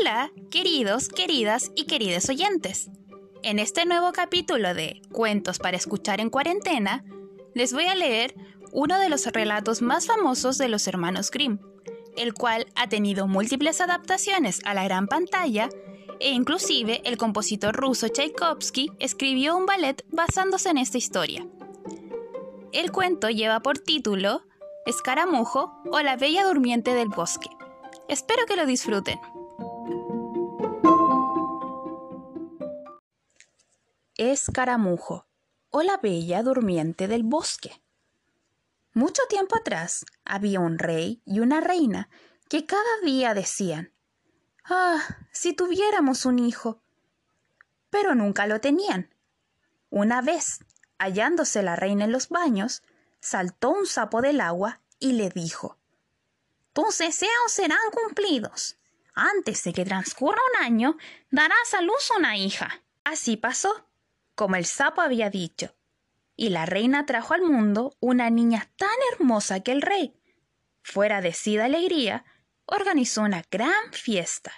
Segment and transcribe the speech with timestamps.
[0.00, 2.90] Hola, queridos, queridas y queridos oyentes.
[3.42, 7.04] En este nuevo capítulo de Cuentos para escuchar en cuarentena,
[7.54, 8.34] les voy a leer
[8.72, 11.58] uno de los relatos más famosos de los hermanos Grimm,
[12.16, 15.68] el cual ha tenido múltiples adaptaciones a la gran pantalla
[16.20, 21.46] e inclusive el compositor ruso Tchaikovsky escribió un ballet basándose en esta historia.
[22.72, 24.42] El cuento lleva por título
[24.86, 27.48] Escaramujo o la Bella Durmiente del Bosque.
[28.08, 29.18] Espero que lo disfruten.
[34.38, 35.26] Escaramujo
[35.70, 37.82] o la Bella Durmiente del Bosque.
[38.94, 42.08] Mucho tiempo atrás había un rey y una reina
[42.48, 43.92] que cada día decían,
[44.64, 45.00] Ah,
[45.32, 46.82] si tuviéramos un hijo.
[47.90, 49.12] Pero nunca lo tenían.
[49.90, 50.60] Una vez,
[50.98, 52.82] hallándose la reina en los baños,
[53.20, 55.78] saltó un sapo del agua y le dijo,
[56.72, 58.78] Tus deseos serán cumplidos.
[59.14, 60.96] Antes de que transcurra un año,
[61.30, 62.82] darás a luz una hija.
[63.04, 63.87] Así pasó,
[64.38, 65.74] como el sapo había dicho,
[66.36, 70.14] y la reina trajo al mundo una niña tan hermosa que el rey,
[70.80, 72.24] fuera de sí de alegría,
[72.64, 74.52] organizó una gran fiesta.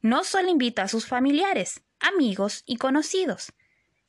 [0.00, 3.52] No solo invita a sus familiares, amigos y conocidos,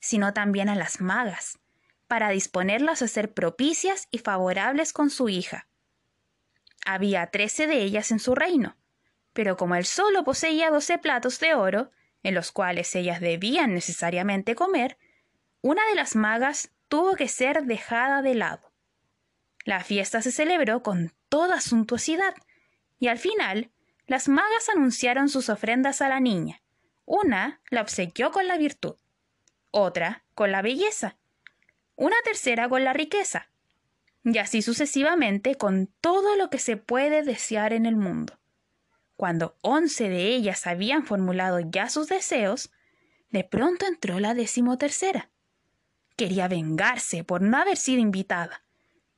[0.00, 1.58] sino también a las magas,
[2.06, 5.68] para disponerlas a ser propicias y favorables con su hija.
[6.86, 8.78] Había trece de ellas en su reino,
[9.34, 11.90] pero como él solo poseía doce platos de oro,
[12.26, 14.98] en los cuales ellas debían necesariamente comer,
[15.60, 18.72] una de las magas tuvo que ser dejada de lado.
[19.64, 22.34] La fiesta se celebró con toda suntuosidad,
[22.98, 23.70] y al final
[24.08, 26.62] las magas anunciaron sus ofrendas a la niña.
[27.04, 28.96] Una la obsequió con la virtud,
[29.70, 31.16] otra con la belleza,
[31.94, 33.50] una tercera con la riqueza,
[34.24, 38.36] y así sucesivamente con todo lo que se puede desear en el mundo.
[39.16, 42.70] Cuando once de ellas habían formulado ya sus deseos,
[43.30, 45.30] de pronto entró la decimotercera.
[46.16, 48.62] Quería vengarse por no haber sido invitada,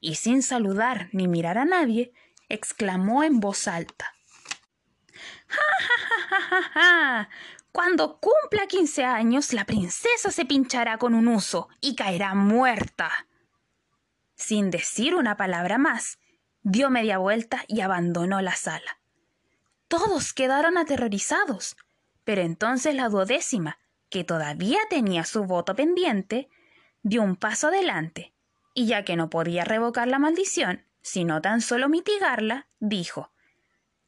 [0.00, 2.12] y sin saludar ni mirar a nadie,
[2.48, 4.14] exclamó en voz alta.
[5.48, 7.28] ¡Ja, ja, ja, ja, ja!
[7.72, 13.26] Cuando cumpla quince años, la princesa se pinchará con un uso y caerá muerta.
[14.34, 16.18] Sin decir una palabra más,
[16.62, 18.97] dio media vuelta y abandonó la sala.
[19.88, 21.76] Todos quedaron aterrorizados,
[22.24, 23.78] pero entonces la duodécima,
[24.10, 26.48] que todavía tenía su voto pendiente,
[27.02, 28.32] dio un paso adelante,
[28.74, 33.32] y ya que no podía revocar la maldición, sino tan solo mitigarla, dijo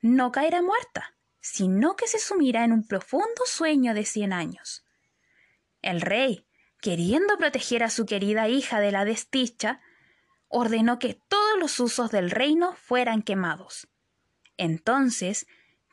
[0.01, 4.85] No caerá muerta sino que se sumirá en un profundo sueño de cien años.
[5.83, 6.47] El rey,
[6.81, 9.81] queriendo proteger a su querida hija de la desdicha,
[10.49, 13.89] ordenó que todos los usos del reino fueran quemados.
[14.57, 15.47] Entonces,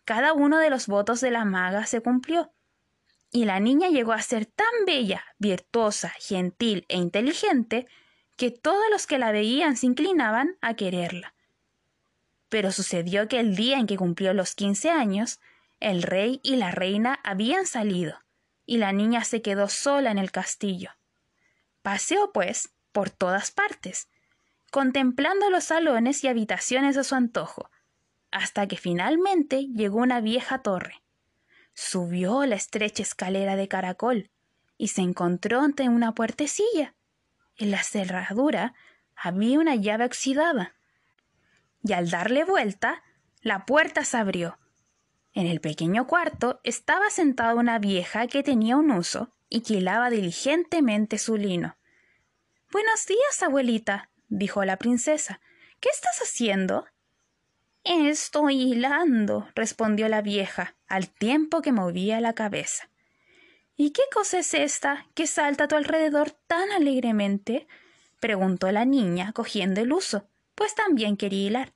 [0.07, 2.53] cada uno de los votos de la maga se cumplió,
[3.29, 7.87] y la niña llegó a ser tan bella, virtuosa, gentil e inteligente
[8.37, 11.35] que todos los que la veían se inclinaban a quererla.
[12.47, 15.41] Pero sucedió que el día en que cumplió los quince años,
[15.81, 18.17] el rey y la reina habían salido,
[18.65, 20.91] y la niña se quedó sola en el castillo.
[21.81, 24.07] Paseó, pues, por todas partes,
[24.71, 27.69] contemplando los salones y habitaciones a su antojo,
[28.37, 31.01] hasta que finalmente llegó una vieja torre.
[31.73, 34.31] Subió la estrecha escalera de caracol
[34.77, 36.95] y se encontró ante una puertecilla.
[37.57, 38.73] En la cerradura
[39.15, 40.75] había una llave oxidada
[41.83, 43.03] y al darle vuelta,
[43.41, 44.59] la puerta se abrió.
[45.33, 50.09] En el pequeño cuarto estaba sentada una vieja que tenía un uso y que hilaba
[50.09, 51.77] diligentemente su lino.
[52.71, 55.39] Buenos días, abuelita, dijo la princesa.
[55.79, 56.85] ¿Qué estás haciendo?
[57.89, 62.89] Estoy hilando, respondió la vieja, al tiempo que movía la cabeza.
[63.75, 67.67] ¿Y qué cosa es esta que salta a tu alrededor tan alegremente?
[68.19, 70.27] preguntó la niña, cogiendo el uso
[70.57, 71.73] pues también quería hilar.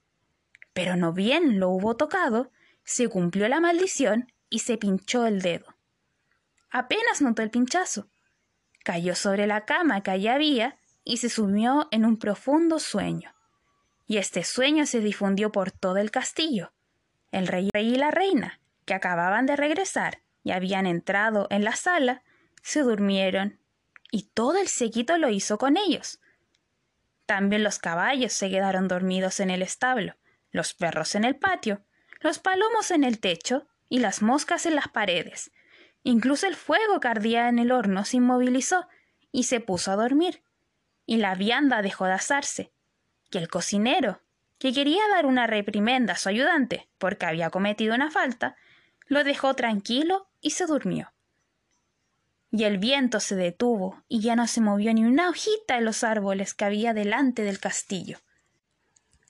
[0.73, 2.51] Pero no bien lo hubo tocado,
[2.83, 5.75] se cumplió la maldición y se pinchó el dedo.
[6.71, 8.09] Apenas notó el pinchazo.
[8.83, 13.35] Cayó sobre la cama que allí había y se sumió en un profundo sueño.
[14.11, 16.73] Y este sueño se difundió por todo el castillo.
[17.31, 22.21] El rey y la reina, que acababan de regresar y habían entrado en la sala,
[22.61, 23.61] se durmieron,
[24.11, 26.19] y todo el séquito lo hizo con ellos.
[27.25, 30.17] También los caballos se quedaron dormidos en el establo,
[30.51, 31.85] los perros en el patio,
[32.19, 35.51] los palomos en el techo y las moscas en las paredes.
[36.03, 38.89] Incluso el fuego que ardía en el horno se inmovilizó
[39.31, 40.43] y se puso a dormir.
[41.05, 42.73] Y la vianda dejó de asarse.
[43.31, 44.21] Y el cocinero,
[44.59, 48.55] que quería dar una reprimenda a su ayudante porque había cometido una falta,
[49.07, 51.11] lo dejó tranquilo y se durmió.
[52.51, 56.03] Y el viento se detuvo y ya no se movió ni una hojita en los
[56.03, 58.19] árboles que había delante del castillo.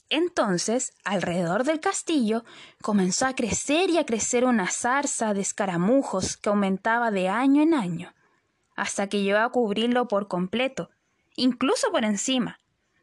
[0.09, 2.44] Entonces, alrededor del castillo
[2.81, 7.74] comenzó a crecer y a crecer una zarza de escaramujos que aumentaba de año en
[7.74, 8.13] año,
[8.75, 10.89] hasta que llegó a cubrirlo por completo,
[11.36, 12.59] incluso por encima,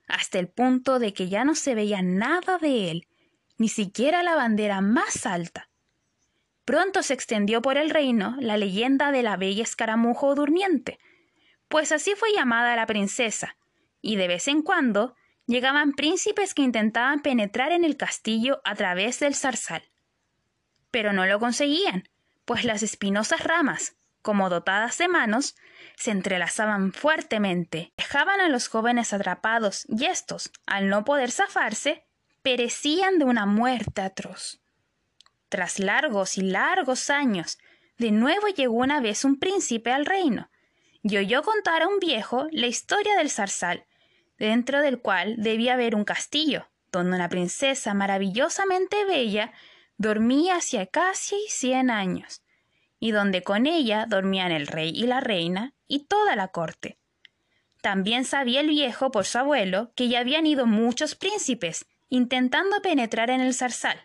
[0.08, 3.08] hasta el punto de que ya no se veía nada de él,
[3.58, 5.68] ni siquiera la bandera más alta.
[6.64, 10.98] Pronto se extendió por el reino la leyenda de la bella escaramujo durmiente,
[11.68, 13.56] pues así fue llamada la princesa,
[14.00, 15.14] y de vez en cuando
[15.46, 19.82] llegaban príncipes que intentaban penetrar en el castillo a través del zarzal.
[20.90, 22.08] Pero no lo conseguían,
[22.44, 23.97] pues las espinosas ramas,
[24.28, 25.56] como dotadas de manos,
[25.96, 32.04] se entrelazaban fuertemente, dejaban a los jóvenes atrapados y estos, al no poder zafarse,
[32.42, 34.60] perecían de una muerte atroz.
[35.48, 37.56] Tras largos y largos años,
[37.96, 40.50] de nuevo llegó una vez un príncipe al reino,
[41.02, 43.86] y oyó contar a un viejo la historia del zarzal,
[44.38, 49.54] dentro del cual debía haber un castillo, donde una princesa maravillosamente bella
[49.96, 52.42] dormía hacía casi cien años,
[53.00, 56.98] y donde con ella dormían el rey y la reina y toda la corte.
[57.80, 63.30] También sabía el viejo por su abuelo que ya habían ido muchos príncipes intentando penetrar
[63.30, 64.00] en el zarzal,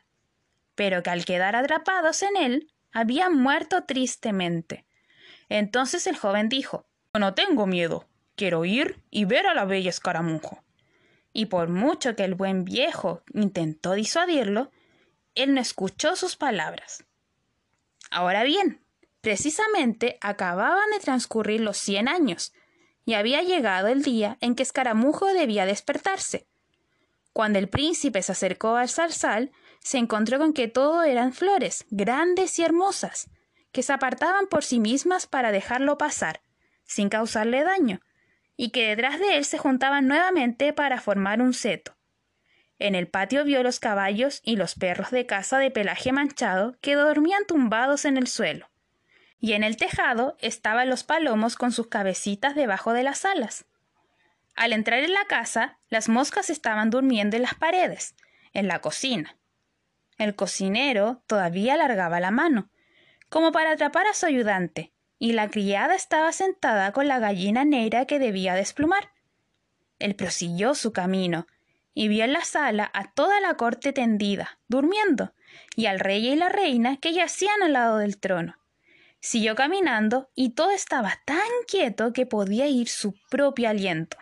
[0.75, 4.85] pero que al quedar atrapados en él habían muerto tristemente.
[5.49, 10.63] Entonces el joven dijo No tengo miedo, Quiero ir y ver a la bella escaramujo.
[11.33, 14.71] Y por mucho que el buen viejo intentó disuadirlo,
[15.35, 17.05] él no escuchó sus palabras.
[18.09, 18.82] Ahora bien,
[19.23, 22.51] precisamente acababan de transcurrir los cien años,
[23.05, 26.45] y había llegado el día en que Escaramujo debía despertarse.
[27.31, 32.59] Cuando el príncipe se acercó al zarzal, se encontró con que todo eran flores, grandes
[32.59, 33.29] y hermosas,
[33.71, 36.41] que se apartaban por sí mismas para dejarlo pasar,
[36.83, 38.01] sin causarle daño,
[38.57, 41.95] y que detrás de él se juntaban nuevamente para formar un seto.
[42.77, 46.95] En el patio vio los caballos y los perros de caza de pelaje manchado que
[46.95, 48.67] dormían tumbados en el suelo.
[49.39, 53.65] Y en el tejado estaban los palomos con sus cabecitas debajo de las alas.
[54.55, 58.15] Al entrar en la casa, las moscas estaban durmiendo en las paredes,
[58.53, 59.35] en la cocina.
[60.17, 62.69] El cocinero todavía alargaba la mano,
[63.29, 68.05] como para atrapar a su ayudante, y la criada estaba sentada con la gallina negra
[68.05, 69.11] que debía desplumar.
[69.99, 71.47] Él prosiguió su camino
[71.93, 75.33] y vio en la sala a toda la corte tendida, durmiendo,
[75.75, 78.57] y al rey y la reina que yacían al lado del trono.
[79.23, 84.17] Siguió caminando y todo estaba tan quieto que podía ir su propio aliento.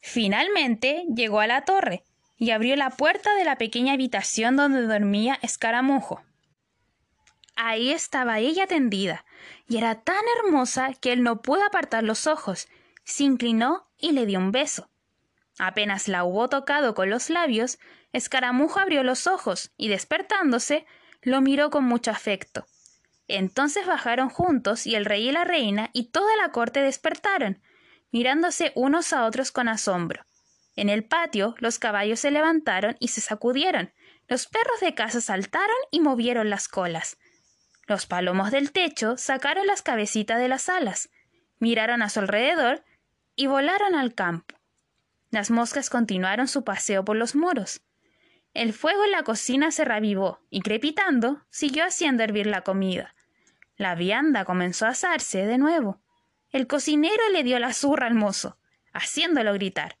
[0.00, 2.02] Finalmente llegó a la torre
[2.36, 6.24] y abrió la puerta de la pequeña habitación donde dormía Escaramujo.
[7.54, 9.24] Ahí estaba ella tendida,
[9.68, 12.66] y era tan hermosa que él no pudo apartar los ojos.
[13.04, 14.90] Se inclinó y le dio un beso.
[15.56, 17.78] Apenas la hubo tocado con los labios,
[18.12, 20.84] Escaramujo abrió los ojos y despertándose,
[21.22, 22.66] lo miró con mucho afecto.
[23.28, 27.60] Entonces bajaron juntos y el rey y la reina y toda la corte despertaron,
[28.12, 30.24] mirándose unos a otros con asombro.
[30.76, 33.92] En el patio los caballos se levantaron y se sacudieron,
[34.28, 37.16] los perros de casa saltaron y movieron las colas.
[37.86, 41.08] Los palomos del techo sacaron las cabecitas de las alas,
[41.58, 42.84] miraron a su alrededor
[43.36, 44.56] y volaron al campo.
[45.30, 47.80] Las moscas continuaron su paseo por los muros.
[48.54, 53.14] El fuego en la cocina se revivó y crepitando siguió haciendo hervir la comida.
[53.76, 56.00] La vianda comenzó a asarse de nuevo.
[56.50, 58.58] El cocinero le dio la zurra al mozo,
[58.92, 59.98] haciéndolo gritar,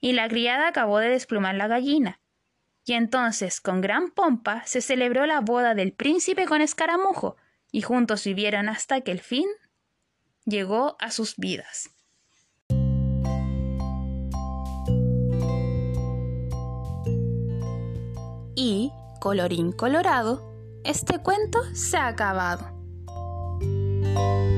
[0.00, 2.20] y la criada acabó de desplumar la gallina.
[2.84, 7.36] Y entonces, con gran pompa, se celebró la boda del príncipe con escaramujo,
[7.72, 9.48] y juntos vivieron hasta que el fin
[10.44, 11.90] llegó a sus vidas.
[18.54, 20.54] Y, colorín colorado,
[20.84, 22.75] este cuento se ha acabado.
[24.16, 24.55] you